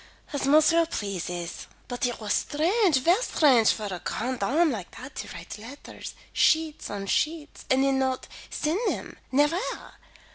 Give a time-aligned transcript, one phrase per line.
[0.33, 1.67] "As monsieur pleases.
[1.87, 6.15] But it was strange, ver strange for a grande dame like that to write letters
[6.33, 9.99] sheets on sheets and then not send them, nevaire.